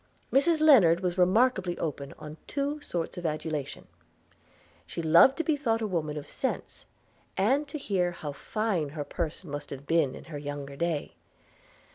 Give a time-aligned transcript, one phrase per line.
[0.33, 3.85] Mrs Lennard was remarkably open to two sorts of adulation–
[4.87, 6.87] She loved to be thought a woman of sense,
[7.37, 11.11] and to hear how fine her person must have been in her younger days.